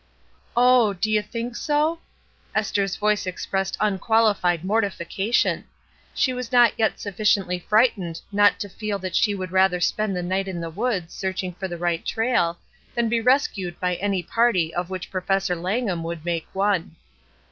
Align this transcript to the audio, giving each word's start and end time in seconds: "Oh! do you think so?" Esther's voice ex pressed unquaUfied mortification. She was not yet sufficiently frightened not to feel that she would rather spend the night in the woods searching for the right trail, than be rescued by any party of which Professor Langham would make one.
"Oh! 0.57 0.93
do 0.93 1.11
you 1.11 1.21
think 1.21 1.55
so?" 1.55 1.99
Esther's 2.55 2.95
voice 2.95 3.27
ex 3.27 3.45
pressed 3.45 3.77
unquaUfied 3.79 4.63
mortification. 4.63 5.65
She 6.15 6.33
was 6.33 6.51
not 6.51 6.73
yet 6.75 6.99
sufficiently 6.99 7.59
frightened 7.59 8.19
not 8.31 8.59
to 8.61 8.67
feel 8.67 8.97
that 8.97 9.15
she 9.15 9.35
would 9.35 9.51
rather 9.51 9.79
spend 9.79 10.15
the 10.15 10.23
night 10.23 10.47
in 10.47 10.59
the 10.59 10.71
woods 10.71 11.13
searching 11.13 11.53
for 11.53 11.67
the 11.67 11.77
right 11.77 12.03
trail, 12.03 12.57
than 12.95 13.09
be 13.09 13.21
rescued 13.21 13.79
by 13.79 13.93
any 13.97 14.23
party 14.23 14.73
of 14.73 14.89
which 14.89 15.11
Professor 15.11 15.55
Langham 15.55 16.01
would 16.01 16.25
make 16.25 16.47
one. 16.53 16.95